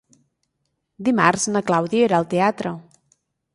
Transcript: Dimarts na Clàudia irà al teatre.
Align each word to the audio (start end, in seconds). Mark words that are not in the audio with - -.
Dimarts 1.09 1.45
na 1.57 1.63
Clàudia 1.69 2.09
irà 2.09 2.19
al 2.23 2.29
teatre. 2.35 2.75